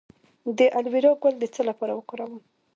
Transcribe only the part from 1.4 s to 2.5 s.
څه لپاره وکاروم؟